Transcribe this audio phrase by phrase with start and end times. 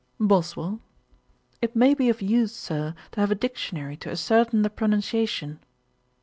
[0.19, 0.79] BOSWELL.
[1.61, 5.59] 'It may be of use, Sir, to have a Dictionary to ascertain the pronunciation.'